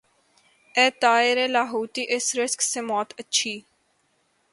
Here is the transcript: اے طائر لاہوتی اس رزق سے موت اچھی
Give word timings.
اے 0.75 0.85
طائر 1.01 1.37
لاہوتی 1.47 2.03
اس 2.15 2.25
رزق 2.35 2.61
سے 2.71 2.81
موت 2.89 3.09
اچھی 3.19 3.55